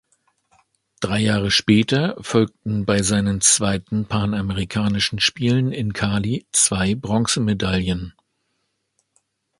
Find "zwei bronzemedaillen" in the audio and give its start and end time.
6.51-8.15